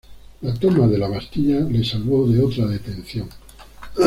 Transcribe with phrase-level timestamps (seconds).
[0.41, 3.29] La toma de la Bastilla le salvó de otra detención.